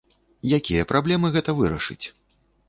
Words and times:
Якія 0.57 0.87
праблемы 0.93 1.31
гэта 1.35 1.55
вырашыць? 1.61 2.01